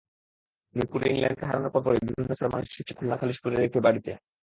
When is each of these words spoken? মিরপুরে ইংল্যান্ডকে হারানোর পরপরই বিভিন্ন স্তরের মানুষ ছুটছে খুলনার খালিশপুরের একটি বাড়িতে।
মিরপুরে 0.75 1.05
ইংল্যান্ডকে 1.09 1.43
হারানোর 1.45 1.73
পরপরই 1.73 2.05
বিভিন্ন 2.07 2.31
স্তরের 2.33 2.53
মানুষ 2.53 2.67
ছুটছে 2.73 2.93
খুলনার 2.97 3.19
খালিশপুরের 3.21 3.65
একটি 3.67 3.79
বাড়িতে। 3.85 4.11